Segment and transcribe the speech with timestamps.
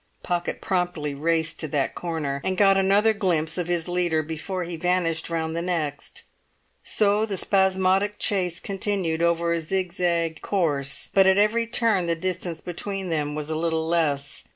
[0.23, 4.75] Pocket promptly raced to that corner, and got another glimpse of his leader before he
[4.75, 6.23] vanished round the next.
[6.81, 12.61] So the spasmodic chase continued over a zigzag course; but at every turn the distance
[12.61, 14.45] between them was a little less.